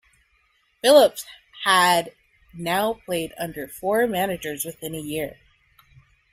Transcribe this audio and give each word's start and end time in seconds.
Phillips 0.81 1.27
had 1.63 2.15
now 2.55 2.93
played 3.05 3.33
under 3.37 3.67
four 3.67 4.07
managers 4.07 4.65
within 4.65 4.95
a 4.95 4.99
year. 4.99 5.37